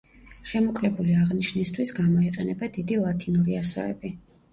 [0.51, 4.13] შემოკლებული აღნიშვნისთვის გამოიყენება დიდი ლათინური ასოები.